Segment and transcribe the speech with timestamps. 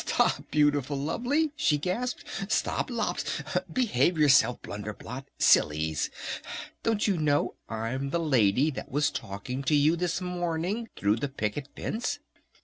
[0.00, 2.24] "Stop, Beautiful Lovely!" she gasped.
[2.50, 3.44] "Stop, Lopsy!
[3.70, 5.26] Behave yourself, Blunder Blot!
[5.38, 6.08] Sillies!
[6.82, 11.28] Don't you know I'm the lady that was talking to you this morning through the
[11.28, 12.18] picket fence?